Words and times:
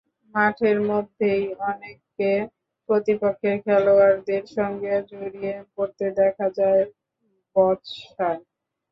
মাঠের 0.35 0.77
মধ্যেই 0.89 1.41
অনেককে 1.65 2.31
প্রতিপক্ষের 2.89 3.55
খেলোয়াড়দের 3.65 4.43
সঙ্গে 4.57 4.93
জড়িয়ে 5.09 5.53
পড়তে 5.73 6.05
দেখা 6.19 6.47
যায় 6.57 6.83
বচসায়। 7.55 8.41